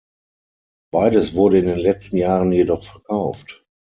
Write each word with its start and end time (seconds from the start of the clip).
Beides 0.91 1.35
wurde 1.35 1.59
in 1.59 1.67
den 1.67 1.77
letzten 1.77 2.17
Jahren 2.17 2.51
jedoch 2.51 2.83
verkauft. 2.83 3.63